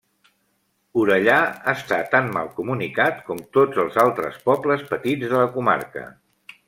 [1.01, 1.35] Orellà
[1.73, 6.09] està tan mal comunicat com tots els altres pobles petits de la comarca.